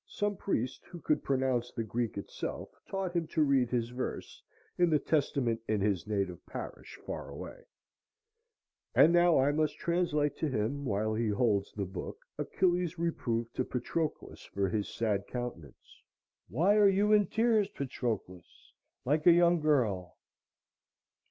[0.07, 4.41] Some priest who could pronounce the Greek itself taught him to read his verse
[4.75, 7.65] in the testament in his native parish far away;
[8.95, 13.63] and now I must translate to him, while he holds the book, Achilles' reproof to
[13.63, 18.73] Patroclus for his sad countenance.—"Why are you in tears, Patroclus,
[19.05, 20.17] like a young girl?"